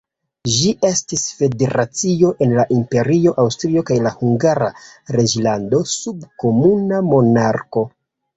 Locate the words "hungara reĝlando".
4.23-5.83